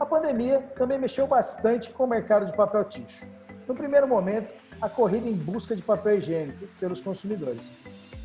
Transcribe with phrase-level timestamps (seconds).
[0.00, 3.26] A pandemia também mexeu bastante com o mercado de papel ticho.
[3.68, 7.70] No primeiro momento, a corrida em busca de papel higiênico pelos consumidores.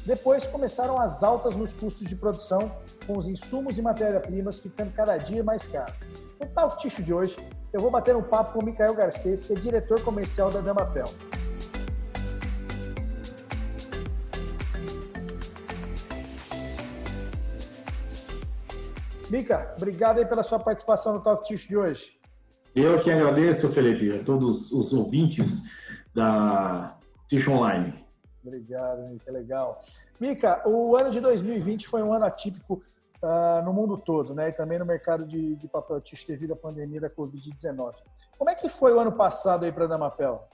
[0.05, 2.71] Depois começaram as altas nos custos de produção,
[3.05, 5.93] com os insumos e matéria-primas ficando cada dia mais caros.
[6.39, 7.35] No Talk Ticho de hoje,
[7.73, 11.03] eu vou bater um papo com o Mikael Garcês, que é diretor comercial da Damapel.
[19.29, 22.19] Mica, obrigado aí pela sua participação no Talk Ticho de hoje.
[22.75, 25.63] Eu que agradeço, Felipe, a todos os ouvintes
[26.13, 27.93] da Ticho Online.
[28.43, 29.79] Obrigado, Mica, legal.
[30.19, 32.83] Mica, o ano de 2020 foi um ano atípico
[33.23, 34.49] uh, no mundo todo, né?
[34.49, 37.93] E também no mercado de, de papel ticho devido à pandemia da Covid-19.
[38.37, 40.47] Como é que foi o ano passado aí para a Damapel?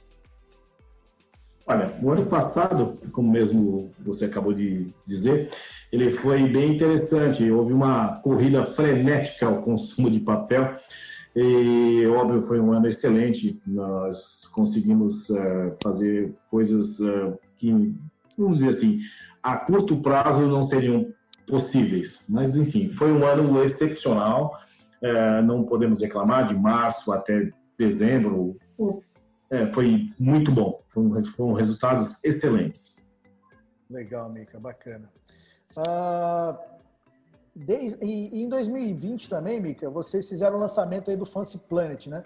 [1.67, 5.49] Olha, o ano passado, como mesmo você acabou de dizer,
[5.91, 7.49] ele foi bem interessante.
[7.51, 10.73] Houve uma corrida frenética ao consumo de papel
[11.35, 13.61] e, óbvio, foi um ano excelente.
[13.65, 17.95] Nós conseguimos uh, fazer coisas uh, que,
[18.37, 18.99] vamos dizer assim,
[19.41, 21.07] a curto prazo não seriam
[21.47, 22.25] possíveis.
[22.27, 24.59] Mas, enfim, foi um ano excepcional.
[25.01, 28.57] Uh, não podemos reclamar de março até dezembro.
[29.73, 30.81] Foi muito bom.
[30.89, 33.11] Foram, foram resultados excelentes.
[33.89, 35.09] Legal, Mica, bacana.
[35.77, 36.57] Uh,
[37.55, 42.23] desde, e, em 2020 também, Mica, vocês fizeram o lançamento aí do Fancy Planet, né?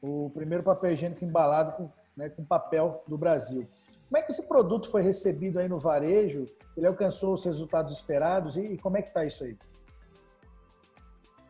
[0.00, 3.66] O primeiro papel higiênico embalado com, né, com papel do Brasil.
[4.08, 6.46] Como é que esse produto foi recebido aí no varejo?
[6.76, 9.56] Ele alcançou os resultados esperados e, e como é que está isso aí?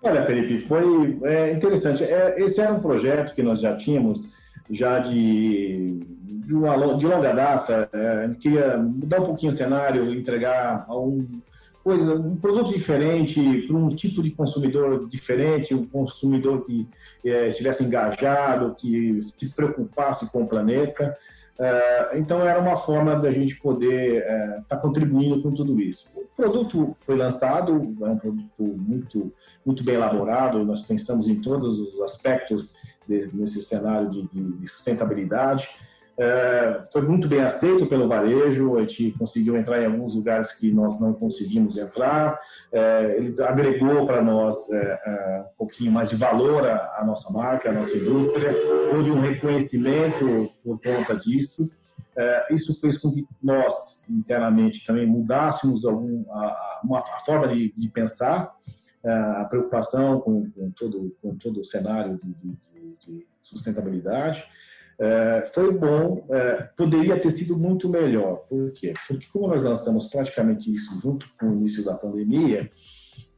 [0.03, 2.05] Olha, Felipe, foi é, interessante.
[2.05, 4.39] É, esse era um projeto que nós já tínhamos
[4.71, 7.89] já de, de, uma, de longa data.
[7.93, 11.41] É, queria mudar um pouquinho o cenário, entregar um,
[11.83, 16.87] coisa, um produto diferente para um tipo de consumidor diferente, um consumidor que
[17.25, 21.17] é, estivesse engajado, que se preocupasse com o planeta.
[21.61, 26.21] É, então era uma forma da gente poder estar é, tá contribuindo com tudo isso.
[26.21, 29.33] O produto foi lançado, é um produto muito
[29.69, 30.65] muito bem elaborado.
[30.65, 32.77] Nós pensamos em todos os aspectos
[33.09, 35.67] nesse cenário de, de sustentabilidade.
[36.21, 40.73] É, foi muito bem aceito pelo varejo, a gente conseguiu entrar em alguns lugares que
[40.73, 42.41] nós não conseguimos entrar,
[42.73, 47.33] é, ele agregou para nós é, é, um pouquinho mais de valor à, à, nossa
[47.33, 48.53] marca, à nossa indústria,
[48.93, 51.79] houve um reconhecimento por conta disso.
[52.17, 57.73] É, isso fez com que nós, internamente, também mudássemos algum, a, uma, a forma de,
[57.77, 58.57] de pensar,
[59.05, 62.59] é, a preocupação com, com, todo, com todo o cenário de, de,
[63.01, 64.45] de sustentabilidade.
[65.01, 68.39] É, foi bom, é, poderia ter sido muito melhor.
[68.49, 68.95] Por quê?
[69.07, 72.69] Porque como nós lançamos praticamente isso junto com o início da pandemia,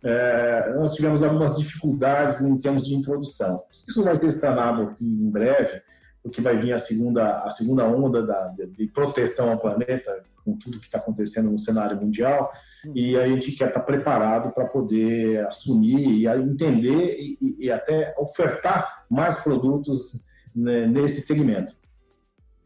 [0.02, 3.62] é, nós tivemos algumas dificuldades em termos de introdução.
[3.86, 5.82] Isso vai ser sanado aqui em breve,
[6.22, 10.56] porque vai vir a segunda, a segunda onda da, de, de proteção ao planeta, com
[10.56, 12.52] tudo que está acontecendo no cenário mundial,
[12.94, 18.14] e a gente quer estar tá preparado para poder assumir e entender e, e até
[18.18, 21.76] ofertar mais produtos né, nesse segmento.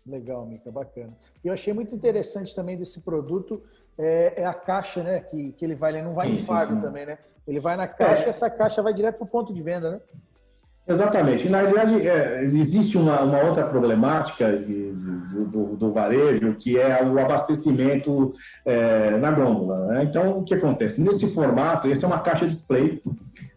[0.06, 1.16] Legal, Mica, bacana.
[1.42, 3.62] Eu achei muito interessante também desse produto
[3.98, 5.20] é, é a caixa, né?
[5.20, 7.18] Que, que ele vai, ele não vai sim, em fardo também, né?
[7.46, 8.26] Ele vai na caixa é.
[8.26, 10.00] e essa caixa vai direto para o ponto de venda, né?
[10.86, 11.48] Exatamente.
[11.48, 17.02] Na realidade, é, existe uma, uma, outra problemática de, de, do, do, varejo, que é
[17.02, 18.34] o abastecimento
[18.66, 19.86] é, na gôndola.
[19.86, 20.04] Né?
[20.04, 21.00] Então, o que acontece?
[21.00, 23.02] Nesse formato, esse é uma caixa display.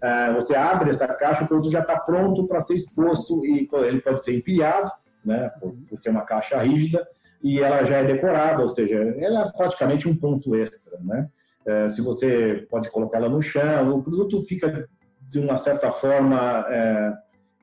[0.01, 3.99] É, você abre essa caixa, o produto já está pronto para ser exposto e ele
[3.99, 4.89] pode ser empilhado,
[5.25, 5.51] né?
[5.89, 7.05] porque é uma caixa rígida,
[7.43, 10.97] e ela já é decorada, ou seja, ela é praticamente um ponto extra.
[11.03, 11.27] Né?
[11.65, 14.87] É, se você pode colocar ela no chão, o produto fica
[15.29, 17.13] de uma certa forma, é,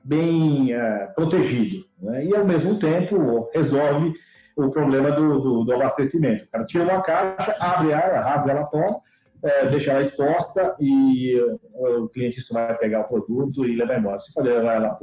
[0.03, 1.85] bem é, protegido.
[1.99, 2.25] Né?
[2.25, 4.13] E, ao mesmo tempo, resolve
[4.55, 6.45] o problema do, do, do, abastecimento.
[6.45, 8.95] O cara tira uma caixa, abre ela, rasga ela fora,
[9.43, 11.35] é, deixa ela exposta e
[11.73, 14.19] o cliente só vai pegar o produto e levar embora.
[14.19, 14.97] Você pode levar ela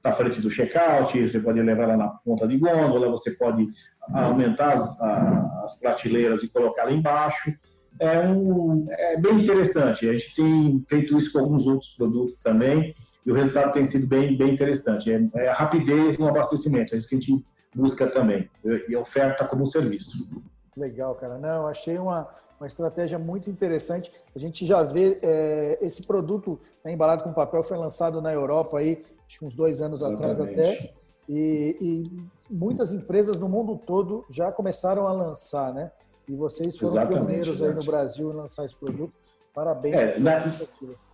[0.00, 3.66] para frente do checkout, você pode levar ela na ponta de gôndola, você pode
[4.12, 7.52] aumentar as, as prateleiras e colocar ela embaixo
[7.98, 10.08] é, um, é bem interessante.
[10.08, 12.94] A gente tem feito isso com alguns outros produtos também
[13.24, 15.12] e o resultado tem sido bem, bem interessante.
[15.12, 17.44] É, é a rapidez no abastecimento, é isso que a gente
[17.74, 18.50] busca também,
[18.88, 20.42] e oferta como serviço.
[20.76, 21.38] Legal, cara.
[21.38, 22.28] Não, achei uma,
[22.60, 24.12] uma estratégia muito interessante.
[24.34, 28.78] A gente já vê é, esse produto né, embalado com papel foi lançado na Europa
[28.78, 30.24] aí, acho que uns dois anos Exatamente.
[30.24, 30.90] atrás até.
[31.28, 35.90] E, e, muitas empresas no mundo todo já começaram a lançar, né?
[36.32, 39.12] E vocês foram Exatamente, pioneiros aí no Brasil em lançar esse produto.
[39.54, 39.94] Parabéns.
[39.94, 40.42] É, na,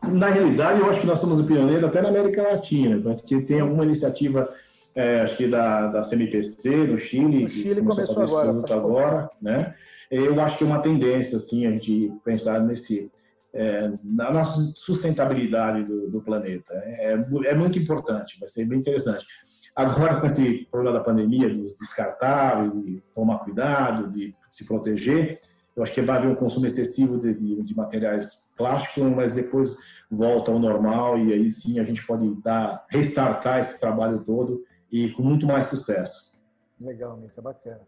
[0.09, 3.59] na, realidade, eu acho que nós somos o pioneiro até na América Latina, porque tem
[3.59, 4.49] alguma iniciativa
[4.94, 7.47] é, acho que da, da CMPC, no Chile.
[7.47, 8.75] O Chile começou, começou agora.
[8.75, 9.75] agora né?
[10.09, 13.11] Eu acho que é uma tendência, assim, a gente pensar nesse,
[13.53, 16.75] é, na nossa sustentabilidade do, do planeta.
[16.75, 19.26] É, é, muito importante, vai ser bem interessante.
[19.75, 25.40] Agora, com esse problema da pandemia, dos descartáveis, de tomar cuidado, de se proteger,
[25.76, 29.76] eu acho que vai haver um consumo excessivo de, de, de, materiais plásticos, mas depois
[30.10, 35.10] volta ao normal e aí sim a gente pode dar, restartar esse trabalho todo e
[35.12, 36.43] com muito mais sucesso.
[36.81, 37.81] Legal, Mica, bacana.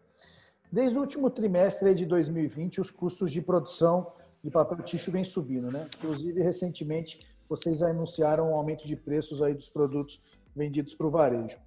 [0.71, 5.69] Desde o último trimestre de 2020, os custos de produção de papel ticho vêm subindo,
[5.69, 5.87] né?
[5.97, 7.19] Inclusive, recentemente,
[7.49, 10.21] vocês anunciaram um aumento de preços aí dos produtos
[10.55, 11.57] vendidos para o varejo.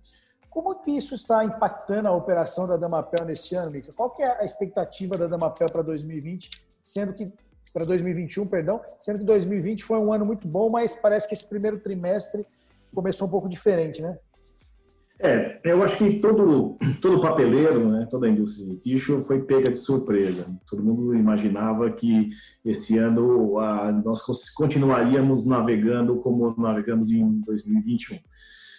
[0.54, 3.92] Como que isso está impactando a operação da Damapel nesse ano, Mica?
[3.92, 6.48] Qual que é a expectativa da Damapel para 2020,
[6.80, 7.32] sendo que
[7.72, 11.48] para 2021, perdão, sendo que 2020 foi um ano muito bom, mas parece que esse
[11.48, 12.46] primeiro trimestre
[12.94, 14.16] começou um pouco diferente, né?
[15.18, 19.72] É, eu acho que todo, todo papeleiro, né, toda a indústria de queixo foi pega
[19.72, 20.46] de surpresa.
[20.70, 22.30] Todo mundo imaginava que
[22.64, 24.22] esse ano a, nós
[24.54, 28.18] continuaríamos navegando como navegamos em 2021.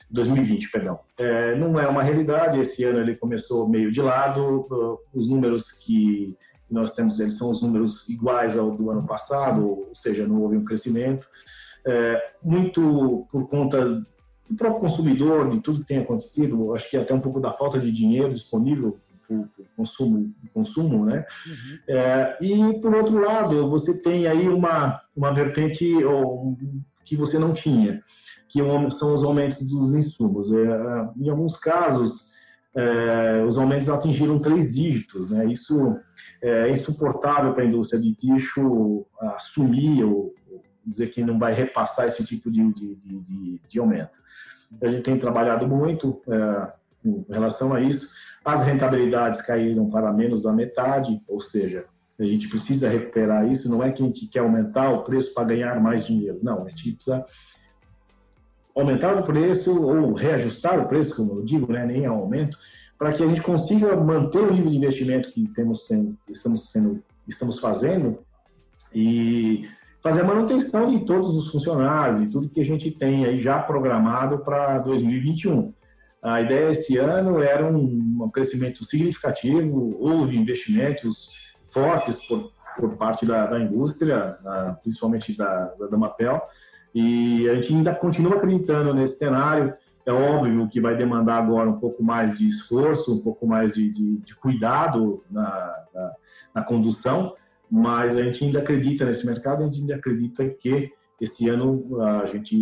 [0.10, 1.00] 2020, perdão.
[1.18, 6.38] É, não é uma realidade, esse ano ele começou meio de lado, os números que
[6.70, 10.58] nós temos, eles são os números iguais ao do ano passado, ou seja, não houve
[10.58, 11.26] um crescimento,
[11.86, 13.86] é, muito por conta
[14.50, 17.80] do próprio consumidor, de tudo que tem acontecido, acho que até um pouco da falta
[17.80, 18.98] de dinheiro disponível
[19.28, 21.26] para o consumo, consumo, né?
[21.48, 21.80] Uhum.
[21.88, 25.96] É, e, por outro lado, você tem aí uma, uma vertente
[27.04, 28.04] que você não tinha,
[28.56, 30.50] que é são os aumentos dos insumos.
[30.54, 32.36] É, em alguns casos,
[32.74, 35.46] é, os aumentos atingiram três dígitos, né?
[35.48, 36.00] Isso
[36.42, 40.34] é insuportável para a indústria de tixo assumir ou
[40.86, 44.18] dizer que não vai repassar esse tipo de, de, de, de aumento.
[44.82, 46.74] A gente tem trabalhado muito é,
[47.04, 48.16] em relação a isso.
[48.46, 51.86] As rentabilidades caíram para menos da metade, ou seja,
[52.18, 53.70] a gente precisa recuperar isso.
[53.70, 56.40] Não é que a gente quer aumentar o preço para ganhar mais dinheiro.
[56.42, 57.26] Não, a gente precisa
[58.76, 62.58] aumentar o preço ou reajustar o preço, como eu digo, né, nem é aumento,
[62.98, 67.04] para que a gente consiga manter o nível de investimento que temos sendo, estamos, sendo,
[67.28, 68.20] estamos fazendo
[68.94, 69.68] e
[70.02, 73.60] fazer a manutenção de todos os funcionários e tudo que a gente tem aí já
[73.60, 75.74] programado para 2021.
[76.22, 83.26] A ideia esse ano era um, um crescimento significativo, houve investimentos fortes por, por parte
[83.26, 86.42] da, da indústria, da, principalmente da, da Damapel,
[86.96, 89.74] e a gente ainda continua acreditando nesse cenário.
[90.06, 93.92] É óbvio que vai demandar agora um pouco mais de esforço, um pouco mais de,
[93.92, 96.14] de, de cuidado na, na,
[96.56, 97.36] na condução,
[97.70, 102.28] mas a gente ainda acredita nesse mercado, a gente ainda acredita que esse ano a
[102.28, 102.56] gente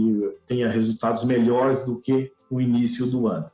[0.47, 3.51] tenha resultados melhores do que o início do ano.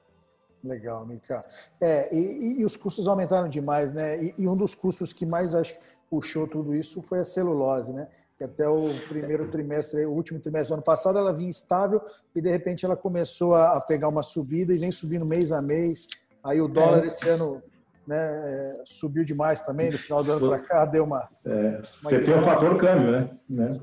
[0.64, 1.44] Legal, Mica.
[1.80, 4.24] É, e, e, os custos aumentaram demais, né?
[4.24, 5.74] E, e, um dos custos que mais acho
[6.10, 8.08] puxou tudo isso foi a celulose, né?
[8.40, 12.02] Que até o primeiro trimestre, o último trimestre do ano passado, ela vinha estável
[12.34, 16.08] e de repente ela começou a pegar uma subida e vem subindo mês a mês.
[16.42, 17.08] Aí o dólar é.
[17.08, 17.62] esse ano
[18.08, 21.30] né, é, subiu demais também, no final do ano para cá deu uma.
[21.46, 23.30] É, uma você tem um fator câmbio, né?
[23.48, 23.80] né?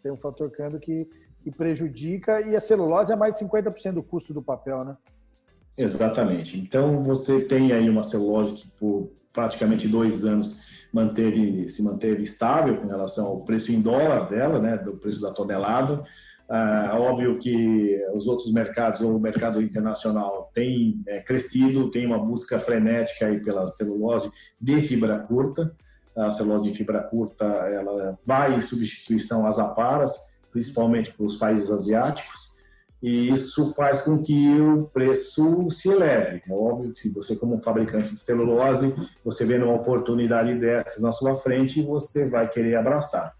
[0.00, 1.06] Tem um fator câmbio que,
[1.42, 4.96] que prejudica e a celulose é mais de 50% do custo do papel, né?
[5.76, 6.56] Exatamente.
[6.56, 10.66] Então você tem aí uma celulose que por praticamente dois anos
[10.96, 15.30] manteve, se manteve estável com relação ao preço em dólar dela, né, do preço da
[15.30, 16.02] tonelada.
[16.48, 22.18] Ah, óbvio que os outros mercados, ou o mercado internacional, tem é, crescido, tem uma
[22.18, 25.72] busca frenética aí pela celulose de fibra curta.
[26.16, 31.70] A celulose de fibra curta ela vai em substituição às aparas, principalmente para os países
[31.70, 32.45] asiáticos,
[33.02, 36.42] e isso faz com que o preço se eleve.
[36.50, 41.36] Óbvio que se você, como fabricante de celulose, você vê uma oportunidade dessas na sua
[41.36, 43.32] frente, você vai querer abraçar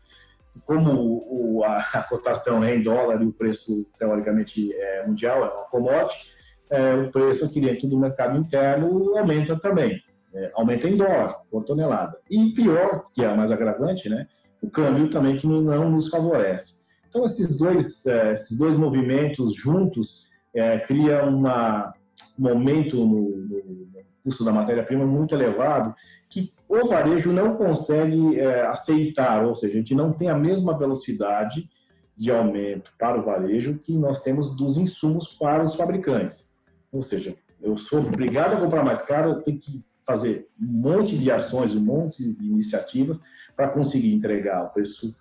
[0.64, 5.48] como o, a, a, cotação é em dólar e o preço, teoricamente, é mundial, é
[5.50, 6.34] uma commodity,
[6.70, 10.00] é, o preço aqui dentro do mercado interno aumenta também.
[10.34, 12.18] É, aumenta em dólar por tonelada.
[12.30, 14.26] E pior, que é mais agravante, né,
[14.62, 16.85] o câmbio também que não nos favorece.
[17.16, 21.94] Então, esses dois, é, esses dois movimentos juntos é, criam uma,
[22.38, 23.86] um aumento no, no
[24.22, 25.94] custo da matéria-prima muito elevado
[26.28, 30.76] que o varejo não consegue é, aceitar, ou seja, a gente não tem a mesma
[30.76, 31.66] velocidade
[32.14, 36.62] de aumento para o varejo que nós temos dos insumos para os fabricantes.
[36.92, 41.16] Ou seja, eu sou obrigado a comprar mais caro, eu tenho que fazer um monte
[41.16, 43.18] de ações, um monte de iniciativas
[43.56, 45.16] para conseguir entregar o preço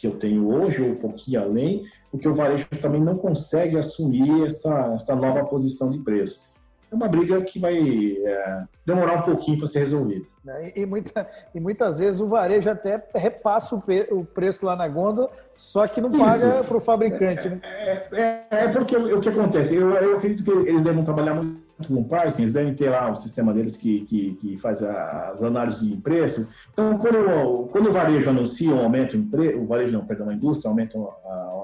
[0.00, 4.46] que eu tenho hoje, ou um pouquinho além, porque o varejo também não consegue assumir
[4.46, 6.54] essa, essa nova posição de preço.
[6.90, 10.24] É uma briga que vai é, demorar um pouquinho para ser resolvida.
[10.46, 13.82] É, e, muita, e muitas vezes o varejo até repassa o,
[14.18, 17.48] o preço lá na gôndola, só que não paga para o fabricante.
[17.48, 17.60] Né?
[17.62, 19.74] É, é, é, porque o que acontece?
[19.74, 23.16] Eu, eu acredito que eles devem trabalhar muito com pricing, eles devem ter lá o
[23.16, 26.52] sistema deles que, que, que faz as análises de preços.
[26.72, 30.98] Então, quando, quando o varejo anuncia um aumento, o varejo não, perdão, a indústria aumenta,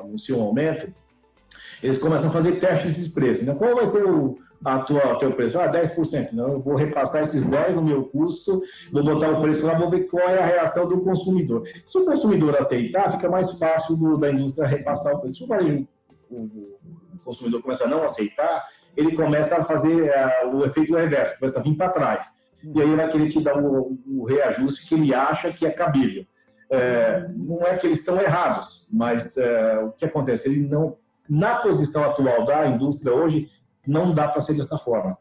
[0.00, 0.92] anuncia um aumento,
[1.82, 3.42] eles começam a fazer testes desses preços.
[3.42, 5.58] Então, qual vai ser o, a tua, teu preço?
[5.58, 6.32] Ah, 10%.
[6.32, 9.90] Não, eu vou repassar esses 10% no meu custo, vou botar o preço lá, vou
[9.90, 11.68] ver qual é a reação do consumidor.
[11.86, 15.44] Se o consumidor aceitar, fica mais fácil do, da indústria repassar o preço.
[15.44, 15.88] Se o,
[16.30, 16.36] o,
[17.14, 18.64] o consumidor começa a não aceitar,
[18.96, 22.36] ele começa a fazer uh, o efeito reverso, começa a vir para trás.
[22.74, 26.24] E aí vai querer te dar o, o reajuste que ele acha que é cabível.
[26.68, 30.48] É, não é que eles estão errados, mas é, o que acontece?
[30.48, 30.96] Ele não,
[31.28, 33.48] na posição atual da indústria hoje,
[33.86, 35.16] não dá para ser dessa forma.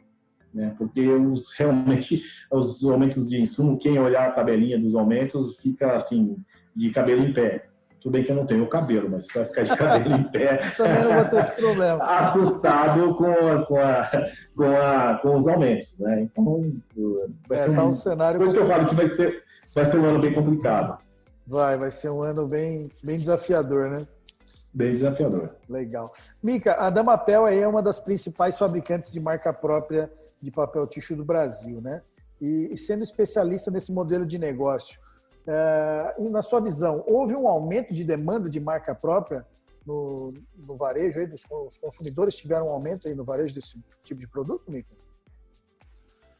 [0.54, 0.74] Né?
[0.78, 6.38] Porque os, realmente os aumentos de insumo, quem olhar a tabelinha dos aumentos, fica assim,
[6.76, 7.68] de cabelo em pé.
[8.02, 10.58] Tudo bem que eu não tenho cabelo, mas vai ficar de cabelo em pé.
[10.78, 12.04] Também não vou ter esse problema.
[12.06, 14.12] Assustado com, a, com, a,
[14.56, 15.98] com, a, com os aumentos.
[16.00, 16.22] Né?
[16.22, 16.62] Então,
[17.50, 18.40] vai é, ser tá um, um cenário.
[18.40, 19.44] Por isso que eu falo que vai ser,
[19.74, 21.04] vai ser um ano bem complicado.
[21.48, 24.06] Vai, vai ser um ano bem, bem desafiador, né?
[24.76, 25.56] Bem desafiador.
[25.70, 26.12] Legal.
[26.44, 31.24] Mica, a Damapel é uma das principais fabricantes de marca própria de papel tixo do
[31.24, 32.02] Brasil, né?
[32.42, 35.00] E, sendo especialista nesse modelo de negócio,
[35.48, 39.46] é, na sua visão, houve um aumento de demanda de marca própria
[39.86, 40.34] no,
[40.68, 41.22] no varejo?
[41.22, 44.94] Aí, dos, os consumidores tiveram um aumento aí no varejo desse tipo de produto, Mica?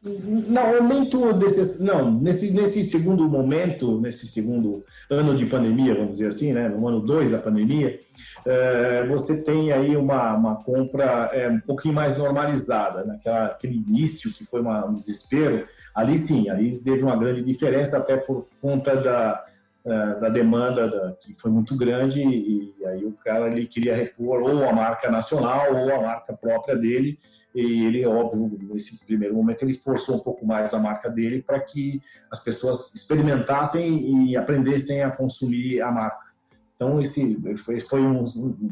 [0.06, 6.28] Não, aumento desse, não, nesse, nesse segundo momento, nesse segundo ano de pandemia, vamos dizer
[6.28, 7.98] assim, né, no ano 2 da pandemia,
[8.46, 13.76] é, você tem aí uma, uma compra é, um pouquinho mais normalizada, naquela, né, aquele
[13.76, 18.46] início que foi uma, um desespero, ali sim, ali teve uma grande diferença até por
[18.60, 19.44] conta da,
[19.84, 23.96] é, da demanda da, que foi muito grande e, e, aí o cara ele queria
[23.96, 27.18] repor ou a marca nacional ou a marca própria dele
[27.56, 31.58] e ele, óbvio, nesse primeiro momento ele forçou um pouco mais a marca dele para
[31.58, 36.26] que as pessoas experimentassem e aprendessem a consumir a marca.
[36.74, 38.26] Então esse foi, um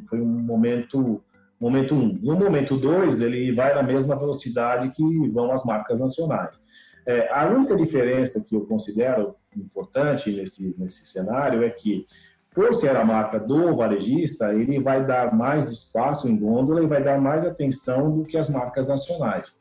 [0.07, 1.23] foi um momento
[1.59, 2.19] momento um.
[2.23, 6.62] No momento dois ele vai na mesma velocidade que vão as marcas nacionais.
[7.07, 12.07] É, a única diferença que eu considero importante nesse, nesse cenário é que,
[12.54, 17.02] por ser a marca do varejista, ele vai dar mais espaço em gôndola e vai
[17.02, 19.58] dar mais atenção do que as marcas nacionais.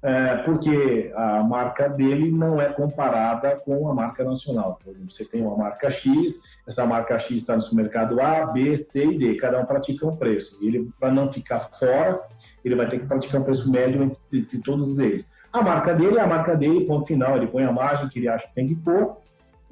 [0.00, 4.78] É, porque a marca dele não é comparada com a marca nacional.
[4.84, 8.76] Por exemplo, você tem uma marca X, essa marca X está no supermercado A, B,
[8.76, 10.64] C e D, cada um pratica um preço.
[10.64, 12.22] Ele, para não ficar fora,
[12.64, 15.34] ele vai ter que praticar um preço médio entre, entre todos eles.
[15.52, 17.36] A marca dele é a marca dele, ponto final.
[17.36, 19.16] Ele põe a margem que ele acha que tem que pôr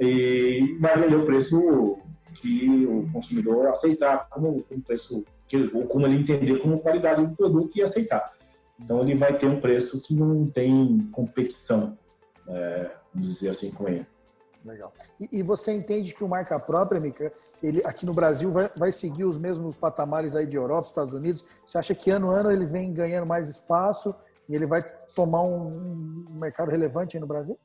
[0.01, 1.99] e vai vender o preço
[2.41, 7.35] que o consumidor aceitar como um preço, que, ou como ele entender como qualidade do
[7.35, 8.33] produto e aceitar.
[8.79, 11.97] Então ele vai ter um preço que não tem competição,
[12.49, 14.07] é, vamos dizer assim, com ele.
[14.65, 14.93] Legal.
[15.21, 18.91] E, e, você entende que o marca própria, Mica, ele aqui no Brasil vai, vai
[18.91, 21.45] seguir os mesmos patamares aí de Europa, Estados Unidos?
[21.65, 24.13] Você acha que ano a ano ele vem ganhando mais espaço
[24.49, 24.83] e ele vai
[25.15, 27.57] tomar um, um mercado relevante aí no Brasil?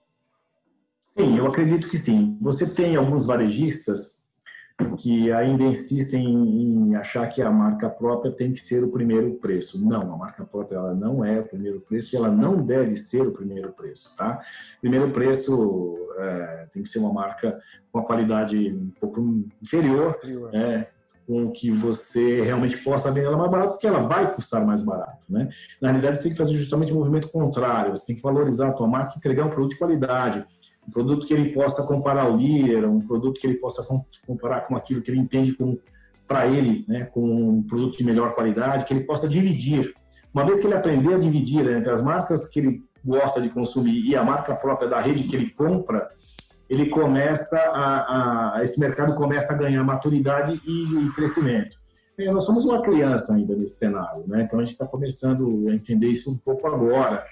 [1.17, 2.37] Sim, eu acredito que sim.
[2.39, 4.20] Você tem alguns varejistas
[4.95, 9.87] que ainda insistem em achar que a marca própria tem que ser o primeiro preço.
[9.87, 13.21] Não, a marca própria ela não é o primeiro preço e ela não deve ser
[13.21, 14.41] o primeiro preço, tá?
[14.79, 17.59] Primeiro preço é, tem que ser uma marca
[17.91, 19.21] com a qualidade um pouco
[19.61, 20.51] inferior, inferior.
[20.51, 20.87] Né?
[21.27, 25.23] com que você realmente possa vender ela mais barato, porque ela vai custar mais barato,
[25.29, 25.47] né?
[25.79, 28.67] Na realidade, você tem que fazer justamente o um movimento contrário, você tem que valorizar
[28.67, 30.45] a tua marca e entregar um produto de qualidade,
[30.87, 33.83] um produto que ele possa comparar ao líder, um produto que ele possa
[34.25, 35.79] comparar com aquilo que ele entende como
[36.27, 39.93] para ele, né, com um produto de melhor qualidade, que ele possa dividir.
[40.33, 43.99] Uma vez que ele aprender a dividir entre as marcas que ele gosta de consumir
[44.05, 46.07] e a marca própria da rede que ele compra,
[46.69, 51.80] ele começa a, a esse mercado começa a ganhar maturidade e, e crescimento.
[52.21, 54.43] É, nós somos uma criança ainda nesse cenário, né?
[54.43, 57.25] Então a gente está começando a entender isso um pouco agora.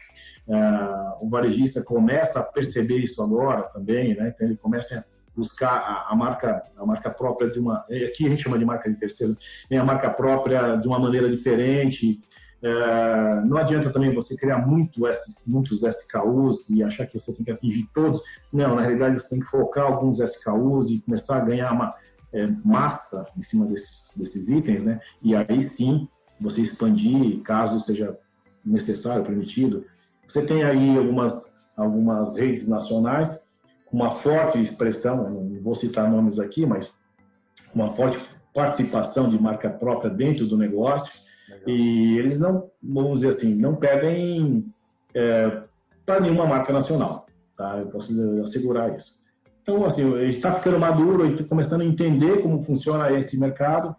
[0.48, 4.34] Uh, o varejista começa a perceber isso agora também, né?
[4.34, 5.04] Então ele começa a
[5.36, 8.90] buscar a, a, marca a marca própria de uma aqui a gente chama de marca
[8.90, 9.38] de terceiro,
[9.70, 9.78] né?
[9.78, 12.20] a marca própria de uma maneira diferente,
[12.62, 15.02] é, não adianta também você criar muito
[15.48, 18.22] muitos SKUs e achar que você tem que atingir todos.
[18.52, 21.94] Não, na realidade você tem que focar alguns SKUs e começar a ganhar uma,
[22.34, 25.00] é, massa em cima desses, desses itens, né?
[25.24, 26.08] E aí sim
[26.40, 28.18] você expandir, caso seja
[28.66, 29.86] necessário, permitido.
[30.28, 33.54] Você tem aí algumas, algumas redes nacionais
[33.86, 36.98] com uma forte expressão, não vou citar nomes aqui, mas
[37.74, 38.20] uma forte
[38.54, 41.12] participação de marca própria dentro do negócio.
[41.48, 41.70] Legal.
[41.70, 44.66] E eles não, vamos dizer assim, não pedem
[45.14, 45.64] é,
[46.06, 47.26] para nenhuma marca nacional.
[47.58, 47.78] Tá?
[47.78, 49.24] Eu posso assegurar isso.
[49.70, 53.12] Então, assim, a gente está ficando maduro, a gente está começando a entender como funciona
[53.12, 53.96] esse mercado.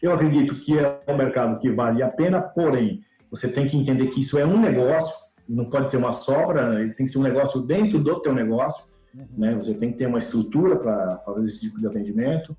[0.00, 4.06] Eu acredito que é um mercado que vale a pena, porém, você tem que entender
[4.10, 5.12] que isso é um negócio,
[5.48, 6.82] não pode ser uma sobra, né?
[6.82, 8.92] ele tem que ser um negócio dentro do teu negócio,
[9.36, 9.56] né?
[9.56, 12.56] Você tem que ter uma estrutura para fazer esse tipo de atendimento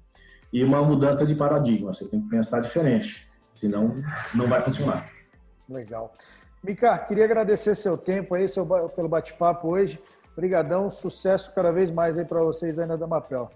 [0.52, 1.94] e uma mudança de paradigma.
[1.94, 3.26] Você tem que pensar diferente,
[3.56, 3.96] senão
[4.36, 5.10] não vai funcionar.
[5.70, 6.14] Legal.
[6.62, 9.98] Mica, queria agradecer seu tempo aí, seu, pelo bate-papo hoje.
[10.36, 13.50] Obrigadão, sucesso cada vez mais aí para vocês aí na Damapel.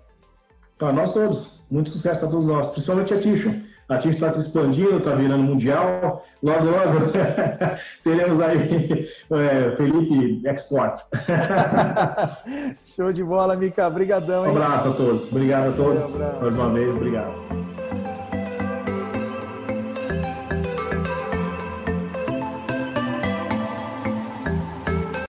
[0.78, 3.62] Para nós todos, muito sucesso a todos nós, principalmente a Tishon.
[3.88, 6.26] A Tishon está se expandindo, está virando mundial.
[6.44, 7.12] Logo, logo,
[8.04, 11.02] teremos aí é, Felipe Export.
[12.96, 13.88] Show de bola, Mica.
[13.88, 14.44] Obrigadão.
[14.44, 15.32] Um abraço a todos.
[15.32, 16.02] Obrigado a todos.
[16.04, 17.75] Um mais uma vez, obrigado.